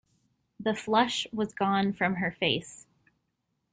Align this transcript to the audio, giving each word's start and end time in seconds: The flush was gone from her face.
The 0.59 0.73
flush 0.73 1.27
was 1.31 1.53
gone 1.53 1.93
from 1.93 2.15
her 2.15 2.31
face. 2.31 2.87